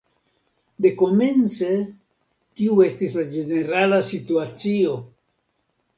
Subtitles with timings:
[0.85, 1.69] Dekomence
[2.61, 4.97] tiu estis la ĝenerala situacio.